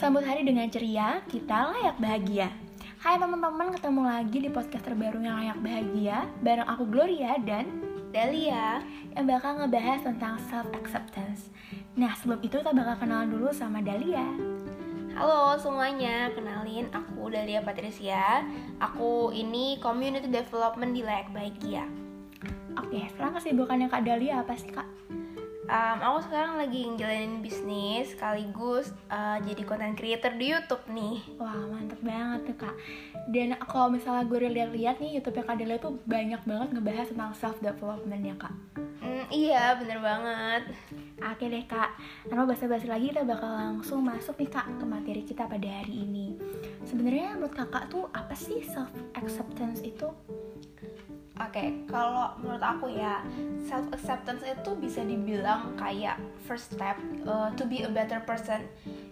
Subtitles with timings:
[0.00, 2.48] Sambut hari dengan ceria, kita layak bahagia.
[3.04, 7.68] Hai teman-teman, ketemu lagi di podcast terbaru yang layak bahagia bareng aku Gloria dan
[8.08, 8.80] Dahlia
[9.12, 11.52] yang bakal ngebahas tentang self acceptance.
[12.00, 14.24] Nah, sebelum itu kita bakal kenalan dulu sama Dahlia.
[15.12, 18.40] Halo semuanya, kenalin aku Dahlia Patricia
[18.80, 21.84] Aku ini Community Development di Layak Bahagia
[22.80, 24.88] Oke, sekarang kesibukannya Kak Dahlia apa sih Kak?
[25.70, 31.54] Um, Aku sekarang lagi ngejalanin bisnis sekaligus uh, jadi content creator di Youtube nih Wah,
[31.70, 32.74] mantep banget tuh Kak.
[33.30, 37.56] Dan kalau misalnya gue lihat-lihat nih YouTube Kak Dahlia tuh banyak banget ngebahas tentang self
[37.62, 38.54] development ya Kak.
[39.00, 40.62] mm, Iya bener banget
[41.20, 42.00] Oke deh kak,
[42.32, 46.32] tanpa basa-basi lagi kita bakal langsung masuk nih kak ke materi kita pada hari ini
[46.88, 50.08] Sebenarnya menurut kakak tuh apa sih self acceptance itu?
[51.40, 53.24] Oke, kalau menurut aku ya
[53.64, 58.60] self acceptance itu bisa dibilang kayak first step uh, to be a better person.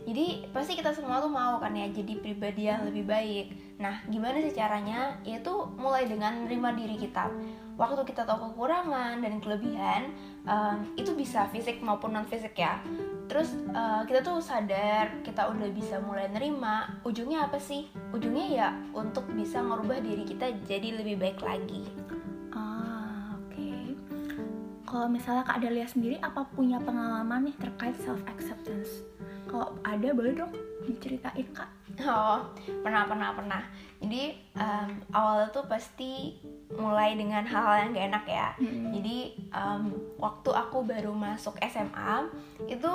[0.04, 3.46] Jadi pasti kita semua tuh mau kan ya jadi pribadi yang lebih baik.
[3.80, 5.16] Nah, gimana sih caranya?
[5.24, 7.32] Yaitu mulai dengan menerima diri kita.
[7.80, 10.12] Waktu kita tahu kekurangan dan kelebihan,
[10.44, 12.82] um, itu bisa fisik maupun non fisik ya.
[13.28, 16.92] Terus uh, kita tuh sadar kita udah bisa mulai nerima.
[17.08, 17.88] Ujungnya apa sih?
[18.12, 22.07] Ujungnya ya untuk bisa ngerubah diri kita jadi lebih baik lagi.
[24.88, 29.04] Kalau misalnya kak Dahlia sendiri apa punya pengalaman nih terkait self acceptance?
[29.44, 30.52] Kalau ada boleh dong
[30.88, 32.46] diceritain kak Oh,
[32.86, 33.62] pernah pernah pernah.
[33.98, 36.38] Jadi um, awalnya tuh pasti
[36.78, 38.48] mulai dengan hal-hal yang gak enak ya.
[38.54, 38.94] Hmm.
[38.94, 39.18] Jadi
[39.50, 39.82] um,
[40.22, 42.30] waktu aku baru masuk SMA
[42.70, 42.90] itu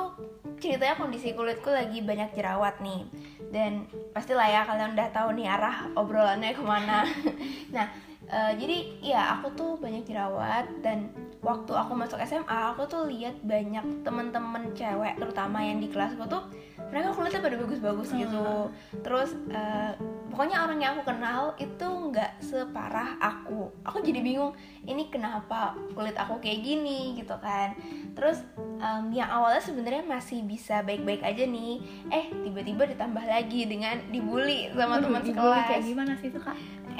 [0.63, 3.03] ceritanya kondisi kulitku lagi banyak jerawat nih.
[3.51, 7.03] Dan pastilah ya kalian udah tahu nih arah obrolannya ke mana.
[7.75, 7.91] nah
[8.31, 11.11] uh, jadi ya aku tuh banyak jerawat dan
[11.43, 16.47] waktu aku masuk SMA aku tuh lihat banyak temen-temen cewek terutama yang di kelasku tuh
[16.89, 18.69] mereka kulitnya pada bagus-bagus gitu.
[19.01, 19.97] Terus uh,
[20.29, 23.73] pokoknya orang yang aku kenal itu nggak separah aku.
[23.81, 24.53] Aku jadi bingung
[24.85, 27.17] ini kenapa kulit aku kayak gini?
[27.17, 27.73] gitu kan.
[28.13, 28.45] Terus
[28.83, 31.79] um, yang awalnya sebenarnya masih bisa baik-baik aja nih.
[32.11, 35.67] Eh tiba-tiba ditambah lagi dengan dibully sama Aduh, teman dibully sekelas.
[35.71, 36.57] Kayak gimana sih itu kak?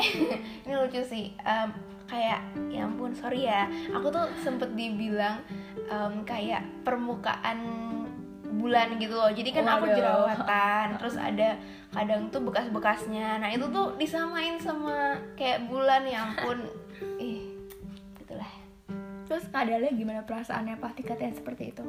[0.64, 1.26] ini lucu sih.
[1.44, 1.70] Um,
[2.08, 2.40] kayak
[2.72, 3.68] ya ampun sorry ya.
[3.92, 5.44] Aku tuh sempet dibilang
[5.92, 7.60] um, kayak permukaan
[8.54, 9.34] bulan gitu loh.
[9.34, 9.98] Jadi kan aku Waduh.
[9.98, 11.60] jerawatan terus ada
[11.92, 13.44] kadang tuh bekas-bekasnya.
[13.44, 16.64] Nah itu tuh disamain sama kayak bulan ya ampun.
[17.20, 17.53] Ih
[19.34, 21.82] Terus kak Dahlia gimana perasaannya pas dikatain seperti itu?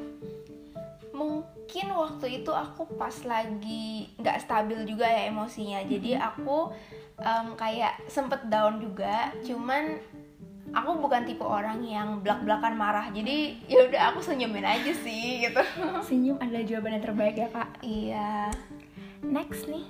[1.15, 5.81] mungkin waktu itu aku pas lagi nggak stabil juga ya emosinya.
[5.87, 6.75] Jadi aku
[7.23, 9.31] em, kayak sempet down juga.
[9.47, 9.95] Cuman
[10.75, 13.07] aku bukan tipe orang yang belak-belakan marah.
[13.15, 15.63] Jadi ya udah aku senyumin aja sih gitu.
[16.11, 17.71] Senyum adalah jawaban yang terbaik ya kak.
[17.81, 18.51] Iya.
[19.25, 19.89] Next nih,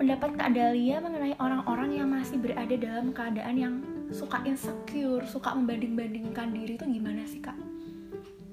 [0.00, 3.74] pendapat Kak Dahlia mengenai orang-orang yang masih berada dalam keadaan yang
[4.10, 7.56] suka insecure, suka membanding-bandingkan diri itu gimana sih Kak?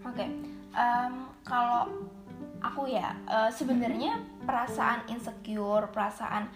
[0.06, 0.28] Oke,
[0.76, 1.14] em,
[1.48, 1.88] kalau
[2.62, 6.50] aku ya eh, sebenarnya perasaan insecure, perasaan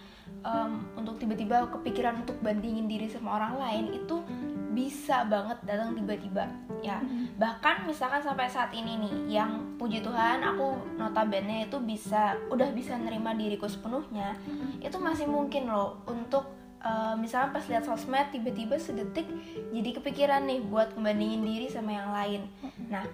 [0.44, 4.22] em, untuk tiba-tiba kepikiran untuk bandingin diri sama orang lain itu
[4.70, 6.46] bisa banget datang tiba-tiba
[6.78, 7.02] ya.
[7.36, 12.94] Bahkan misalkan sampai saat ini nih, yang puji Tuhan aku notabene itu bisa udah bisa
[12.94, 14.38] nerima diriku sepenuhnya,
[14.78, 19.28] itu masih mungkin loh untuk eh, misalnya pas lihat sosmed tiba-tiba sedetik
[19.70, 22.42] jadi kepikiran nih buat ngebandingin diri sama yang lain.
[22.88, 23.04] Nah,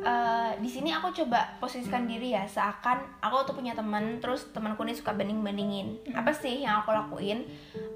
[0.00, 4.82] eh, di sini aku coba posisikan diri ya seakan aku tuh punya teman terus temanku
[4.82, 7.44] nih suka banding bandingin apa sih yang aku lakuin?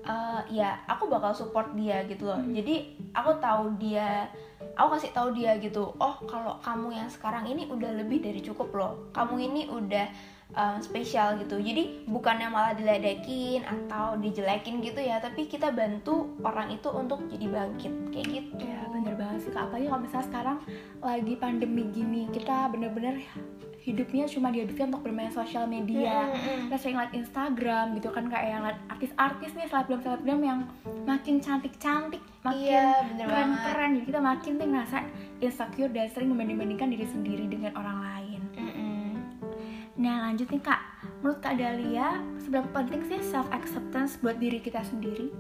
[0.04, 2.40] Eh, ya aku bakal support dia gitu loh.
[2.44, 4.28] Jadi aku tahu dia
[4.74, 8.68] aku kasih tahu dia gitu oh kalau kamu yang sekarang ini udah lebih dari cukup
[8.74, 8.92] loh.
[9.16, 11.56] Kamu ini udah um, spesial gitu.
[11.56, 17.46] Jadi bukannya malah diledekin atau dijelekin gitu ya tapi kita bantu orang itu untuk jadi
[17.48, 18.64] bangkit kayak gitu.
[18.68, 20.58] Ya bener banget sih Kak, apalagi kalau misalnya sekarang
[21.02, 23.20] lagi pandemi gini, kita bener-bener
[23.84, 26.32] hidupnya cuma dihabiskan untuk bermain sosial media.
[26.32, 26.72] Mm-mm.
[26.72, 30.60] Kita sering liat Instagram gitu kan, kayak yang liat artis-artis nih, selebgram-selebgram yang
[31.04, 34.00] makin cantik-cantik, makin iya keren-keren.
[34.00, 34.98] Jadi kita makin tuh ngerasa
[35.44, 38.33] insecure dan sering membanding-bandingkan diri sendiri dengan orang lain.
[39.94, 40.80] Nah lanjut nih kak,
[41.22, 45.30] menurut kak Dahlia seberapa penting sih self acceptance buat diri kita sendiri?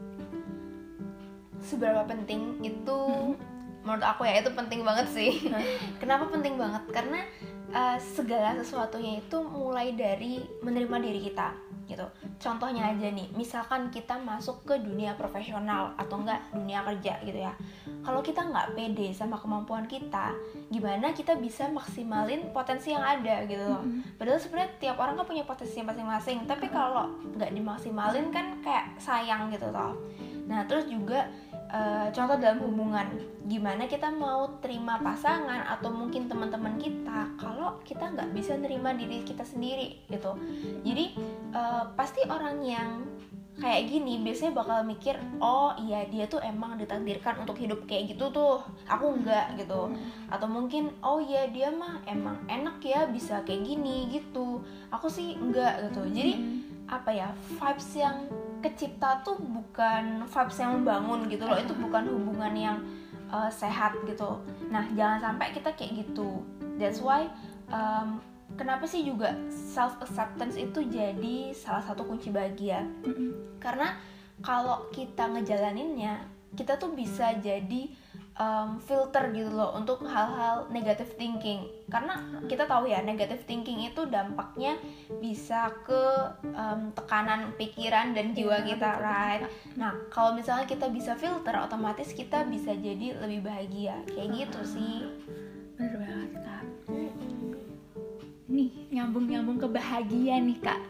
[1.64, 3.40] seberapa penting itu Mm-mm.
[3.82, 5.32] menurut aku ya itu penting banget sih.
[6.00, 6.84] Kenapa penting banget?
[6.92, 7.24] Karena
[7.72, 12.06] uh, segala sesuatunya itu mulai dari menerima diri kita gitu.
[12.40, 17.52] Contohnya aja nih misalkan kita masuk ke dunia profesional atau enggak dunia kerja gitu ya
[18.04, 20.36] kalau kita nggak pede sama kemampuan kita
[20.68, 23.82] gimana kita bisa maksimalin potensi yang ada gitu loh.
[23.82, 24.20] Mm-mm.
[24.20, 29.48] padahal sebenarnya tiap orang kan punya potensi masing-masing tapi kalau nggak dimaksimalin kan kayak sayang
[29.48, 29.96] gitu loh
[30.44, 31.24] nah terus juga
[31.72, 33.08] eh, contoh dalam hubungan
[33.44, 39.20] gimana kita mau terima pasangan atau mungkin teman-teman kita kalau kita nggak bisa nerima diri
[39.20, 40.32] kita sendiri gitu.
[40.80, 41.16] Jadi
[41.52, 43.04] eh, pasti orang yang
[43.54, 48.26] kayak gini biasanya bakal mikir oh iya dia tuh emang ditakdirkan untuk hidup kayak gitu
[48.34, 48.58] tuh.
[48.90, 49.94] Aku enggak gitu.
[50.26, 54.58] Atau mungkin oh iya dia mah emang enak ya bisa kayak gini gitu.
[54.90, 56.02] Aku sih enggak gitu.
[56.10, 56.34] Jadi
[56.90, 58.26] apa ya vibes yang
[58.60, 61.54] kecipta tuh bukan vibes yang membangun gitu loh.
[61.54, 62.78] Itu bukan hubungan yang
[63.30, 64.42] uh, sehat gitu.
[64.66, 66.42] Nah jangan sampai kita kayak gitu.
[66.74, 67.30] That's why
[67.70, 68.18] um,
[68.54, 72.86] kenapa sih juga self acceptance itu jadi salah satu kunci bahagia?
[73.62, 73.98] Karena
[74.42, 77.90] kalau kita ngejalaninnya kita tuh bisa jadi
[78.38, 81.66] um, filter gitu loh untuk hal-hal negative thinking.
[81.90, 84.78] Karena kita tahu ya negative thinking itu dampaknya
[85.18, 86.02] bisa ke
[86.54, 89.42] um, tekanan pikiran dan jiwa Iya, kita betul, right?
[89.78, 93.98] Nah kalau misalnya kita bisa filter otomatis kita bisa jadi lebih bahagia.
[94.10, 94.96] Kayak gitu sih
[98.54, 100.80] nih nyambung nyambung ke bahagia nih kak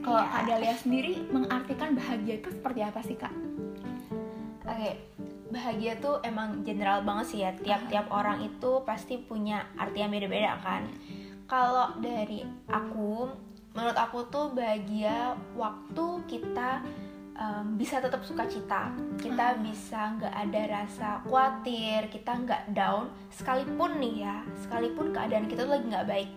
[0.00, 0.32] kalau Iya.
[0.32, 3.34] kak Dalia sendiri mengartikan bahagia itu seperti apa sih kak
[4.70, 4.96] Oke,
[5.50, 7.50] bahagia tuh emang general banget sih ya.
[7.50, 10.86] Tiap-tiap orang itu pasti punya arti yang beda-beda kan.
[11.50, 13.26] Kalau dari aku,
[13.74, 16.86] menurut aku tuh bahagia waktu kita
[17.34, 23.98] em, bisa tetap suka cita, kita bisa nggak ada rasa khawatir, kita nggak down, sekalipun
[23.98, 26.30] nih ya, sekalipun keadaan kita tuh lagi nggak baik.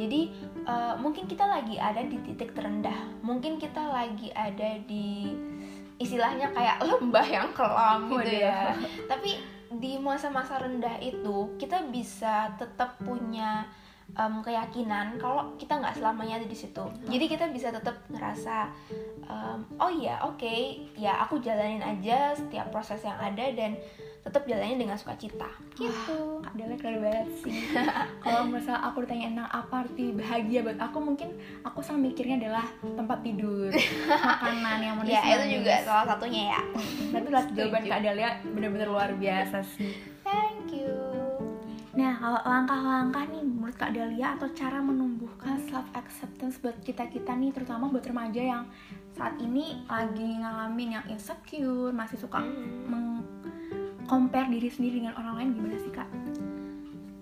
[0.00, 0.32] Jadi
[0.64, 5.28] eh, mungkin kita lagi ada di titik terendah, mungkin kita lagi ada di
[6.00, 8.72] istilahnya kayak lembah yang kelam gitu ya.
[9.04, 13.68] Tapi di masa-masa rendah itu kita bisa tetap punya
[14.10, 16.84] em, keyakinan kalau kita nggak selamanya ada di situ.
[17.06, 18.68] Jadi kita bisa tetap ngerasa
[19.24, 20.54] em, oh iya oke
[20.96, 23.74] ya aku jalanin aja setiap proses yang ada dan
[24.20, 25.48] tetap jalanin dengan sukacita.
[25.80, 26.16] Gitu.
[26.44, 27.72] Kak Dalia keren banget sih
[28.24, 31.28] kalau misal aku ditanya tentang apa arti bahagia buat aku mungkin
[31.64, 33.72] aku selalu mikirnya adalah tempat tidur
[34.20, 36.60] makanan yang manis Ya itu juga salah satunya ya.
[37.16, 37.82] tapi lah jawaban.
[37.88, 39.92] Kak Dalia benar-benar luar biasa sih.
[41.90, 47.50] Nah, kalau langkah-langkah nih menurut Kak Dalia atau cara menumbuhkan self acceptance buat kita-kita nih
[47.50, 48.62] terutama buat remaja yang
[49.10, 52.86] saat ini lagi ngalamin yang insecure, masih suka Hmm.
[52.86, 56.06] meng-compare diri sendiri dengan orang lain gimana sih Kak?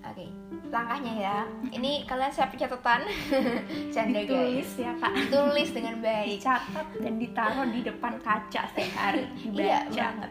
[0.05, 0.25] Oke,
[0.69, 1.37] langkahnya ya.
[1.69, 3.05] Ini kalian siapin catatan.
[3.95, 4.85] Canda Ditulis guys.
[4.85, 5.13] ya Kak.
[5.29, 6.29] Tulis dengan baik.
[6.37, 10.31] Dicatat dan ditaruh di depan kaca setiap hari Iya banget.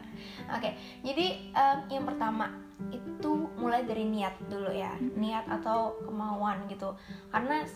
[0.49, 0.69] Oke,
[1.01, 2.53] jadi em, yang pertama
[2.89, 6.95] itu mulai dari niat dulu ya, niat atau kemauan gitu.
[7.27, 7.67] Karena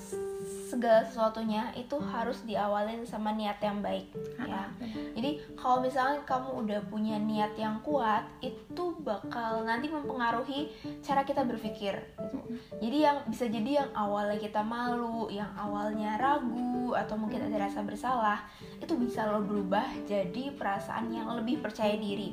[0.71, 4.07] segala sesuatunya itu harus diawalin sama niat yang baik
[4.39, 4.63] ya.
[4.63, 4.67] Ah.
[5.11, 10.71] Jadi kalau misalnya kamu udah punya niat yang kuat, itu bakal nanti mempengaruhi
[11.03, 11.99] cara kita berpikir.
[12.15, 12.39] Gitu.
[12.79, 17.83] Jadi yang bisa jadi yang awalnya kita malu, yang awalnya ragu atau mungkin ada rasa
[17.83, 18.47] bersalah,
[18.79, 22.31] itu bisa lo berubah jadi perasaan yang lebih percaya diri.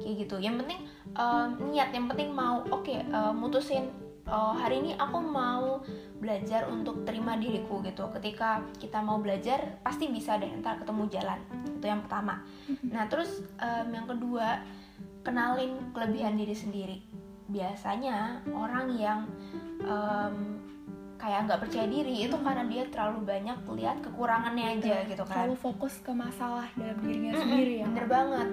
[0.00, 0.36] Kayak gitu.
[0.40, 0.80] Yang penting
[1.14, 2.64] em, niat, yang penting mau.
[2.72, 3.92] Oke, em, mutusin
[4.30, 5.82] oh, hari ini aku mau
[6.20, 8.08] belajar untuk terima diriku gitu.
[8.16, 11.40] Ketika kita mau belajar, pasti bisa deh ntar ketemu jalan.
[11.80, 12.44] Itu yang pertama.
[12.88, 14.64] Nah, terus em, yang kedua,
[15.20, 16.98] kenalin kelebihan diri sendiri.
[17.50, 19.20] Biasanya orang yang
[19.84, 20.34] em,
[21.20, 25.44] kayak nggak percaya diri itu karena dia terlalu banyak lihat kekurangannya aja gitu kan.
[25.44, 27.86] Selalu fokus ke masalah dalam dirinya sendiri ya.
[27.92, 28.48] bener banget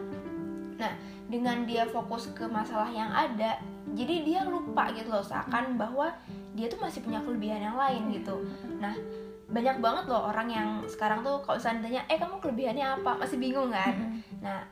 [0.78, 0.94] nah
[1.28, 3.60] dengan dia fokus ke masalah yang ada
[3.96, 6.12] jadi dia lupa gitu loh seakan bahwa
[6.56, 8.44] dia tuh masih punya kelebihan yang lain gitu.
[8.82, 8.96] Nah
[9.48, 13.16] banyak banget loh orang yang sekarang tuh kalau seandainya eh kamu kelebihannya apa?
[13.16, 14.20] masih bingung kan?
[14.44, 14.68] Nah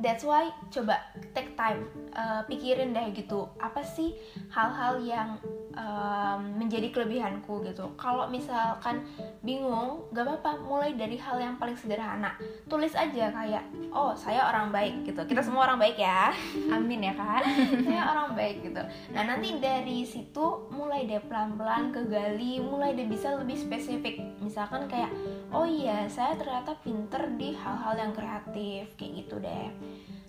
[0.00, 1.00] that's why coba
[1.36, 1.84] take time
[2.16, 4.16] uh, pikirin deh gitu apa sih
[4.52, 5.40] hal-hal yang
[5.76, 7.92] um, menjadi kelebihanku gitu.
[7.94, 9.04] Kalau misalkan
[9.44, 12.34] bingung gak apa-apa mulai dari hal yang paling sederhana.
[12.66, 15.22] Tulis aja kayak oh saya orang baik gitu.
[15.28, 16.32] Kita semua orang baik ya.
[16.74, 17.44] Amin ya Kak.
[17.86, 18.82] saya orang baik gitu.
[19.12, 24.18] Nah nanti dari situ mulai deh pelan-pelan kegali mulai deh bisa lebih spesifik.
[24.40, 25.12] Misalkan kayak
[25.52, 29.68] oh iya saya ternyata pinter di hal-hal yang kreatif kayak gitu deh.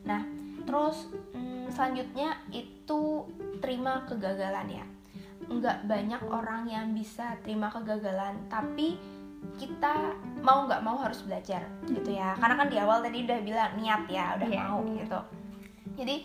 [0.03, 0.21] Nah
[0.67, 3.23] terus mm, selanjutnya itu
[3.63, 4.85] terima kegagalan ya
[5.47, 8.99] nggak banyak orang yang bisa terima kegagalan tapi
[9.55, 12.35] kita mau nggak mau harus belajar gitu ya.
[12.37, 15.19] Karena kan di awal tadi udah bilang niat ya udah Iya, mau gitu.
[15.97, 16.15] Jadi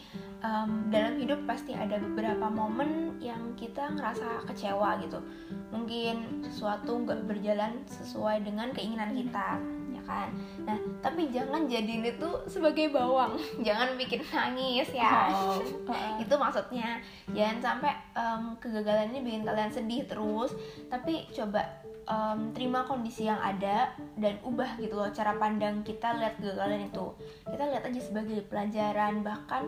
[0.44, 5.22] um, dalam hidup pasti ada beberapa momen yang kita ngerasa kecewa gitu.
[5.72, 9.56] Mungkin sesuatu nggak berjalan sesuai dengan keinginan kita
[10.12, 10.28] kan.
[10.69, 13.35] Nah tapi jangan jadiin itu sebagai bawang.
[13.66, 15.33] Jangan bikin nangis ya.
[15.33, 15.59] Oh,
[16.23, 17.00] itu maksudnya.
[17.33, 20.52] Jangan sampai um, kegagalan ini bikin kalian sedih terus.
[20.92, 21.64] Tapi coba
[22.07, 27.07] um, terima kondisi yang ada dan ubah gitu loh cara pandang kita lihat kegagalan itu.
[27.49, 29.25] Kita lihat aja sebagai pelajaran.
[29.25, 29.62] Bahkan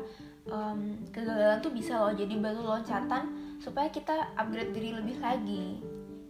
[0.53, 0.79] um,
[1.11, 5.81] kegagalan tuh bisa loh jadi batu loncatan supaya kita upgrade diri lebih lagi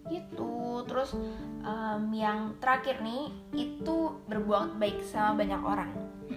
[0.09, 0.85] gitu.
[0.85, 1.17] Terus
[1.65, 5.91] um, yang terakhir nih itu berbuat baik sama banyak orang.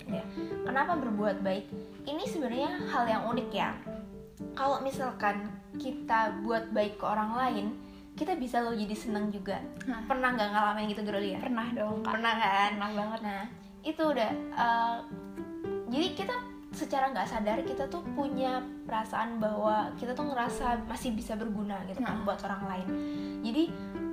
[0.08, 0.24] Ya.
[0.68, 1.68] Kenapa berbuat baik?
[2.08, 3.76] Ini sebenarnya hal yang unik ya.
[4.54, 7.68] Kalau misalkan kita buat baik ke orang lain
[8.18, 9.62] kita bisa loh jadi seneng juga.
[9.86, 10.02] Nah.
[10.10, 12.18] pernah nggak ngalamin gitu Girly ya pernah dong kak.
[12.18, 12.70] Pernah kan?
[12.74, 13.20] Pernah banget.
[13.22, 13.44] Nah
[13.86, 14.98] itu udah uh,
[15.94, 16.36] jadi kita
[16.78, 22.06] secara nggak sadar kita tuh punya perasaan bahwa kita tuh ngerasa masih bisa berguna gitu
[22.06, 22.24] kan Nah.
[22.24, 22.88] buat orang lain.
[23.42, 23.64] Jadi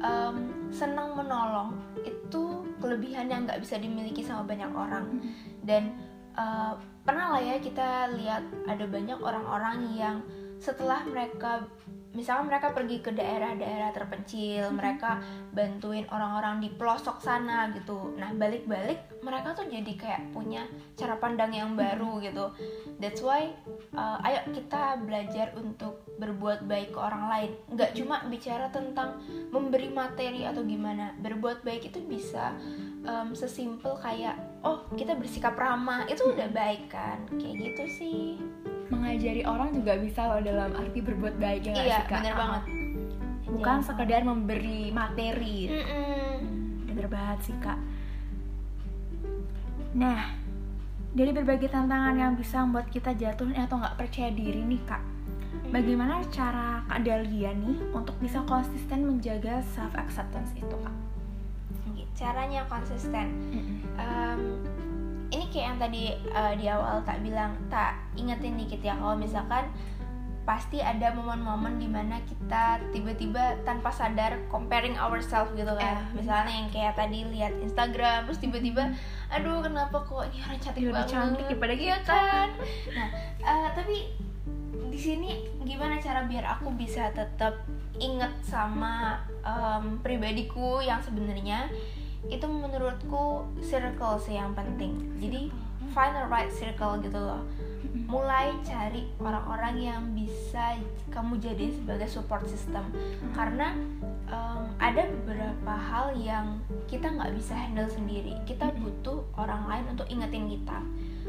[0.00, 0.36] um,
[0.72, 5.20] senang menolong itu kelebihan yang nggak bisa dimiliki sama banyak orang.
[5.60, 5.92] Dan
[6.40, 10.16] uh, pernah lah ya kita lihat ada banyak orang-orang yang
[10.56, 11.68] setelah mereka
[12.14, 15.18] misalnya mereka pergi ke daerah-daerah terpencil mereka
[15.50, 18.14] bantuin orang-orang di pelosok sana gitu.
[18.14, 22.54] Nah balik-balik mereka tuh jadi kayak punya cara pandang yang baru gitu.
[23.02, 23.50] That's why
[23.98, 27.50] uh, ayo kita belajar untuk berbuat baik ke orang lain.
[27.74, 29.18] Nggak cuma bicara tentang
[29.50, 31.18] memberi materi atau gimana.
[31.18, 32.54] Berbuat baik itu bisa
[33.02, 36.06] um, sesimpel kayak oh kita bersikap ramah.
[36.06, 37.26] Itu udah baik kan?
[37.34, 38.38] Kayak gitu sih
[38.94, 42.20] mengajari orang juga bisa loh dalam arti berbuat baik ya iya sih, Kak?
[42.20, 42.62] bener banget.
[43.44, 45.58] Bukan Jangan- sekedar memberi materi.
[45.68, 46.32] Mm-mm.
[46.86, 47.78] bener banget sih kak.
[49.94, 50.30] Nah
[51.10, 55.02] dari berbagai tantangan yang bisa membuat kita jatuh atau nggak percaya diri nih kak.
[55.70, 60.94] Bagaimana cara kak Dahlia nih untuk bisa konsisten menjaga self acceptance itu kak?
[62.14, 63.26] Caranya konsisten.
[63.98, 64.40] Em,
[65.34, 69.66] ini kayak yang tadi eh, di awal tak bilang tak ingetin dikit ya kalau misalkan
[70.44, 76.04] pasti ada momen-momen di mana kita tiba-tiba tanpa sadar comparing ourselves gitu kan.
[76.04, 78.92] Eh, misalnya yang kayak tadi lihat Instagram terus tiba-tiba
[79.32, 81.08] aduh kenapa kok ini orang cantik banget?
[81.08, 82.48] cantik daripada iya kan?
[82.92, 83.08] Nah
[83.40, 83.96] eh, tapi
[84.94, 87.66] di sini gimana cara biar aku bisa tetap
[87.98, 91.66] inget sama em, pribadiku yang sebenarnya
[92.32, 94.96] itu menurutku circle sih yang penting.
[95.20, 95.52] Jadi
[95.92, 97.42] find the right circle gitu loh.
[98.08, 100.76] Mulai cari orang-orang yang bisa
[101.12, 102.84] kamu jadiin sebagai support system.
[103.36, 103.76] Karena
[104.26, 108.34] em, ada beberapa hal yang kita nggak bisa handle sendiri.
[108.48, 110.78] Kita butuh orang lain untuk ingetin kita.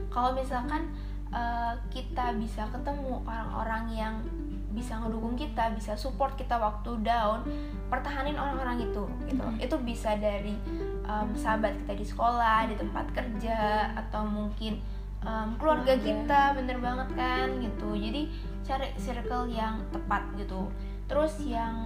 [0.10, 0.90] Kalau misalkan
[1.36, 4.16] eh, kita bisa ketemu orang-orang yang
[4.76, 7.48] bisa ngedukung kita bisa support kita waktu down
[7.88, 9.64] pertahanin orang-orang itu gitu Mhm.
[9.64, 10.52] itu bisa dari
[11.06, 14.82] em, sahabat kita di sekolah di tempat kerja atau mungkin
[15.22, 17.96] em, keluarga kita bener banget kan gitu.
[17.96, 18.30] Jadi
[18.66, 20.70] cari circle yang tepat gitu.
[21.06, 21.78] Terus yang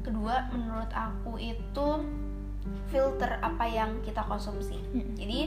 [0.00, 1.88] kedua menurut aku itu
[2.90, 4.76] filter apa yang kita konsumsi.
[4.92, 5.16] Mm.
[5.16, 5.38] jadi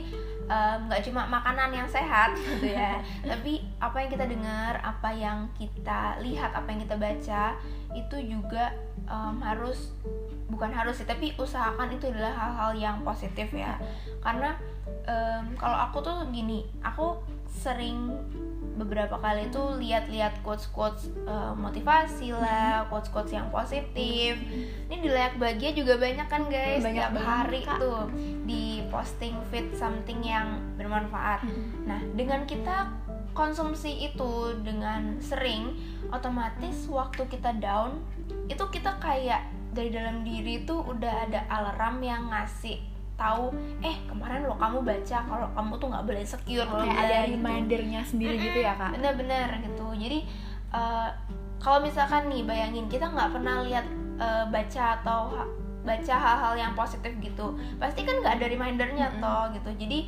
[0.87, 6.19] nggak cuma makanan yang sehat gitu ya tapi apa yang kita dengar apa yang kita
[6.19, 7.43] lihat apa yang kita baca
[7.95, 8.75] itu juga
[9.07, 9.95] em, harus
[10.53, 13.81] bukan harus sih tapi usahakan itu adalah hal-hal yang positif ya.
[14.21, 14.53] Karena
[15.09, 17.17] em, kalau aku tuh gini aku
[17.49, 18.13] sering
[18.73, 24.37] beberapa kali tuh lihat-lihat quotes-quotes eh, motivasi lah quotes-quotes yang positif.
[24.89, 26.81] Ini di layak bahagia juga banyak kan guys?
[26.81, 27.77] Banyak banget, hari Kak.
[27.77, 28.09] tuh
[28.45, 31.45] di posting feed something yang bermanfaat.
[31.85, 32.89] Nah, dengan kita
[33.33, 35.73] konsumsi itu dengan sering,
[36.13, 38.01] otomatis waktu kita down,
[38.45, 39.41] itu kita kayak
[39.73, 42.79] dari dalam diri tuh udah ada alarm yang ngasih
[43.13, 43.53] tahu,
[43.85, 47.31] eh kemarin lo kamu baca kalau kamu tuh nggak boleh insecure bla kayak ada gitu.
[47.37, 49.85] remindernya sendiri gitu ya kak Bener-bener gitu.
[49.93, 50.19] Jadi
[50.73, 51.09] eh,
[51.61, 53.85] kalau misalkan nih bayangin kita nggak pernah lihat
[54.17, 55.51] eh, baca atau ha-
[55.85, 59.21] baca hal-hal yang positif gitu, pasti kan nggak ada remindernya Mm-mm.
[59.21, 59.69] toh gitu.
[59.85, 59.99] Jadi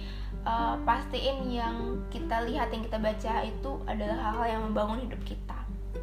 [0.41, 1.75] eh, pastiin yang
[2.09, 5.44] kita lihat yang kita baca itu adalah hal-hal yang membangun hidup kita.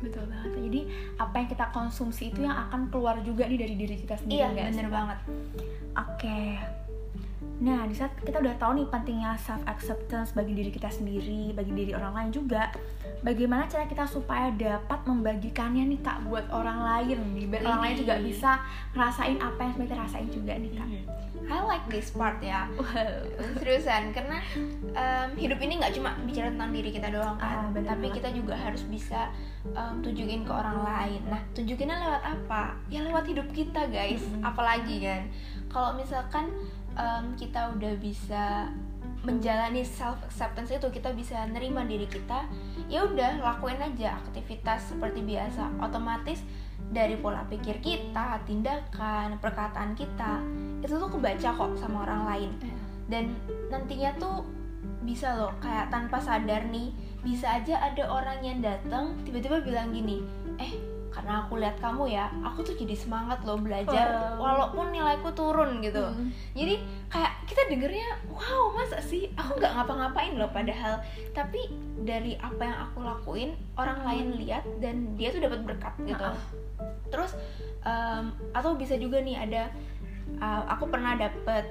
[0.00, 0.80] Betul banget jadi
[1.18, 4.48] apa yang kita konsumsi itu yang akan keluar juga nih dari diri kita sendiri Iya
[4.72, 4.92] bener sih?
[4.92, 5.18] banget.
[5.92, 6.38] Oke.
[7.62, 11.70] Nah, di saat kita udah tahu nih pentingnya self acceptance bagi diri kita sendiri, bagi
[11.70, 12.74] diri orang lain juga.
[13.22, 17.22] bagaimana cara kita supaya dapat membagikannya nih kak buat orang lain?
[17.38, 18.58] Nih biar orang lain juga bisa
[18.90, 20.88] ngerasain apa yang kita rasain juga nih kak.
[21.46, 22.66] I like this part ya.
[22.74, 23.22] Wow.
[23.58, 24.42] seriusan karena
[24.90, 28.16] um, hidup ini nggak cuma bicara tentang diri kita doang kan Ah, bener tapi banget.
[28.18, 29.30] kita juga harus bisa
[29.70, 31.22] um, tunjukin ke orang lain.
[31.30, 32.74] Nah tunjukinnya lewat apa?
[32.90, 34.22] Ya lewat hidup kita guys.
[34.42, 35.22] Apalagi kan
[35.70, 36.50] kalau misalkan
[36.96, 38.68] um, kita udah bisa
[39.22, 42.42] menjalani self acceptance itu kita bisa nerima diri kita
[42.90, 46.42] ya udah lakuin aja aktivitas seperti biasa otomatis
[46.90, 50.42] dari pola pikir kita tindakan perkataan kita
[50.82, 52.50] itu tuh kebaca kok sama orang lain.
[53.06, 53.38] Dan
[53.70, 54.42] nantinya tuh
[55.06, 56.90] bisa loh kayak tanpa sadar nih
[57.22, 60.22] bisa aja ada orang yang datang tiba-tiba bilang gini
[60.62, 60.74] eh
[61.12, 64.40] karena aku lihat kamu ya aku tuh jadi semangat loh belajar Wow.
[64.40, 66.28] walaupun nilaiku turun gitu Mm.
[66.52, 66.74] jadi
[67.06, 72.78] kayak kita dengernya wow masa sih aku nggak ngapa-ngapain loh padahal tapi dari apa yang
[72.82, 76.36] aku lakuin orang lain lihat dan dia tuh dapat berkat gitu Ah.
[77.06, 77.36] terus
[77.82, 79.68] em, atau bisa juga nih ada
[80.38, 81.68] uh, aku pernah dapet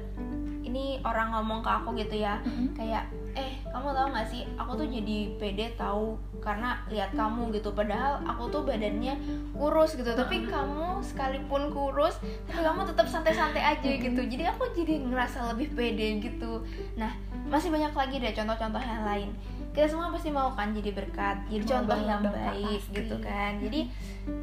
[0.62, 2.71] ini orang ngomong ke aku gitu ya Mm-mm.
[2.74, 4.44] kayak eh kamu tahu nggak sih?
[4.60, 7.72] Aku tuh jadi pede tahu karena lihat kamu gitu.
[7.72, 9.16] Padahal aku tuh badannya
[9.56, 10.12] kurus gitu.
[10.12, 14.22] Tapi kamu sekalipun kurus tapi kamu tetap santai-santai aja gitu.
[14.22, 16.64] Jadi aku jadi ngerasa lebih pede gitu.
[17.00, 17.12] Nah
[17.48, 19.30] masih banyak lagi deh contoh-contoh yang lain.
[19.72, 22.96] Kita semua pasti mau kan jadi berkat jadi Mau contoh yang baik pasti.
[23.00, 23.52] gitu kan.
[23.64, 23.80] Jadi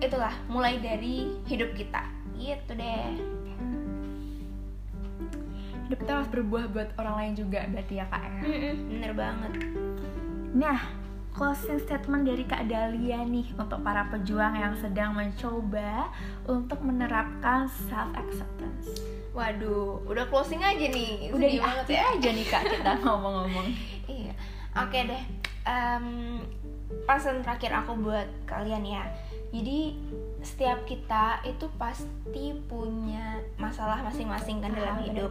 [0.01, 2.03] itulah mulai dari hidup kita.
[2.39, 3.38] Gitu deh
[5.91, 9.53] kita harus berbuah buat orang lain juga berarti ya kak ya Mm-mm, bener banget
[10.49, 10.81] Nah,
[11.31, 16.09] closing statement dari Kak Dahlia nih untuk para pejuang yang sedang mencoba
[16.49, 18.89] untuk menerapkan self acceptance.
[19.37, 22.91] waduh udah closing aja nih Udah Sedih di banget akhir ya aja nih Kak kita
[23.07, 23.69] ngomong-ngomong.
[24.09, 24.33] Iya,
[24.75, 25.23] oke deh.
[25.63, 26.07] Em,
[27.05, 29.05] pesan terakhir aku buat kalian ya.
[29.53, 29.95] Jadi
[30.39, 35.31] setiap kita itu pasti punya masalah masing-masing kan dalam Ah, bener hidup.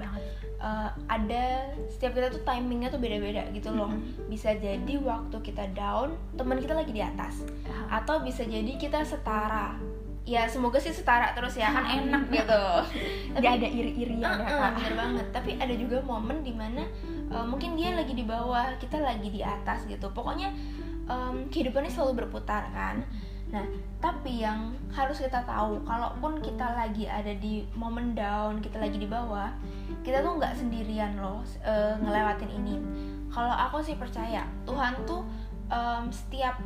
[0.58, 1.46] Eh, ada
[1.86, 3.94] setiap kita tuh timingnya tuh beda-beda gitu loh.
[4.28, 7.46] Bisa jadi waktu kita down, teman kita lagi di atas.
[7.88, 9.78] Atau bisa jadi kita setara.
[10.28, 12.64] Ya semoga sih setara terus ya kan enak gitu.
[13.32, 14.72] Nggak ada iri-irian ya Heeh, Kak.
[14.76, 16.84] bener banget tapi ada juga momen di mana
[17.32, 20.52] uh, mungkin dia lagi di bawah kita lagi di atas gitu pokoknya
[21.08, 23.08] um, kehidupan ini selalu berputar kan
[23.47, 23.63] nah
[23.97, 29.07] tapi yang harus kita tahu kalaupun kita lagi ada di momen down kita lagi di
[29.07, 29.49] bawah
[30.03, 32.75] kita tuh nggak sendirian loh uh, ngelewatin ini
[33.31, 35.23] kalau aku sih percaya Tuhan tuh
[35.71, 36.60] um, setiap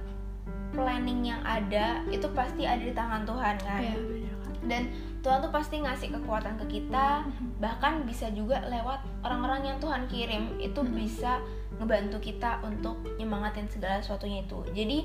[0.71, 4.55] planning yang ada itu pasti ada di tangan Tuhan kan bener Kak.
[4.65, 4.83] dan
[5.21, 7.21] Tuhan tuh pasti ngasih kekuatan ke kita
[7.61, 10.97] bahkan bisa juga lewat orang-orang yang Tuhan kirim itu Mhm.
[10.97, 11.37] bisa
[11.77, 14.97] ngebantu kita untuk nyemangatin segala sesuatunya itu jadi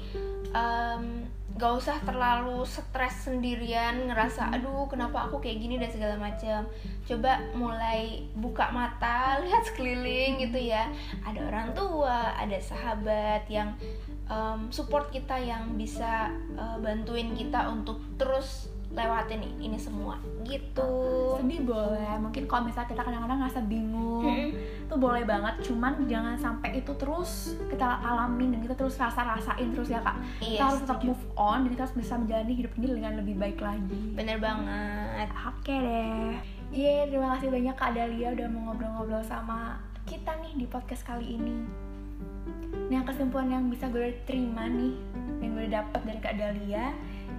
[0.53, 1.25] em,
[1.57, 5.81] gak usah terlalu stres sendirian ngerasa aduh kenapa aku kayak gini?
[5.81, 6.69] dan segala macam
[7.09, 10.93] coba mulai buka mata lihat sekeliling gitu ya.
[11.25, 13.73] Ada orang tua ada sahabat yang
[14.29, 20.17] em, support kita yang bisa eh, bantuin kita untuk terus lewatin ini semua
[20.49, 21.37] gitu.
[21.37, 24.89] Sedih boleh, mungkin kalau misalnya kita kadang-kadang ngerasa bingung Mm-mm.
[24.89, 29.93] itu boleh banget, cuman jangan sampai itu terus kita alamin dan kita terus rasa-rasain terus
[29.93, 30.17] ya kak.
[30.41, 33.35] Iya, Kita harus tetap move on dan kita harus bisa menjalani hidup ini dengan lebih
[33.37, 34.03] baik lagi.
[34.17, 35.29] Bener banget.
[35.45, 36.33] Oke deh.
[36.73, 41.39] Iya, terima kasih banyak Kak Dalia udah mau ngobrol-ngobrol sama kita nih di podcast kali
[41.39, 41.63] ini.
[42.87, 44.95] Nah, kesimpulan yang bisa gue terima nih,
[45.43, 46.95] yang gue dapet dari Kak Dalia,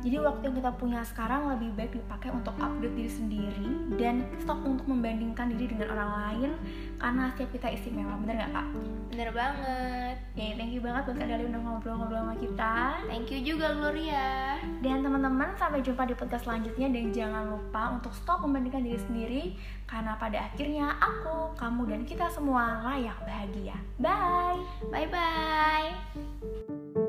[0.06, 4.62] jadi waktu yang kita punya sekarang lebih baik dipakai untuk update diri sendiri dan stop
[4.64, 6.52] untuk membandingkan diri dengan orang lain
[6.98, 8.68] karena setiap kita istimewa, bener gak Kak?
[9.14, 12.74] bener banget Ya, thank you banget buat Kak Dalia udah ngobrol-ngobrol sama kita.
[13.10, 18.14] thank you juga Gloria Dan teman-teman sampai jumpa di podcast selanjutnya dan jangan lupa untuk
[18.14, 19.44] stop membandingkan diri sendiri
[19.88, 23.78] karena pada akhirnya aku, kamu dan kita semua layak bahagia.
[23.98, 24.60] Bye.
[24.92, 27.07] bye bye